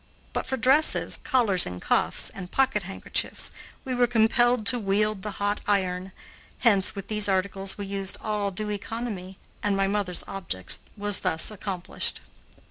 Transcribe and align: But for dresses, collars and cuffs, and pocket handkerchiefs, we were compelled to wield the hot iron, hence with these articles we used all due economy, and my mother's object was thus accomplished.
But 0.33 0.47
for 0.47 0.57
dresses, 0.57 1.19
collars 1.23 1.67
and 1.67 1.79
cuffs, 1.79 2.31
and 2.31 2.49
pocket 2.49 2.81
handkerchiefs, 2.81 3.51
we 3.85 3.93
were 3.93 4.07
compelled 4.07 4.65
to 4.65 4.79
wield 4.79 5.21
the 5.21 5.33
hot 5.37 5.61
iron, 5.67 6.11
hence 6.61 6.95
with 6.95 7.07
these 7.07 7.29
articles 7.29 7.77
we 7.77 7.85
used 7.85 8.17
all 8.19 8.49
due 8.49 8.69
economy, 8.71 9.37
and 9.61 9.77
my 9.77 9.85
mother's 9.85 10.23
object 10.27 10.79
was 10.97 11.19
thus 11.19 11.51
accomplished. 11.51 12.19